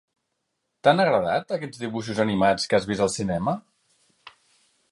T'han 0.85 1.01
agradat, 1.03 1.53
aquests 1.59 1.83
dibuixos 1.83 2.21
animats 2.25 2.67
que 2.71 2.79
has 2.79 2.87
vist 2.93 3.05
al 3.07 3.13
cinema? 3.17 3.57